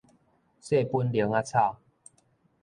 [0.03, 0.03] 細
[0.89, 1.77] 本奶仔草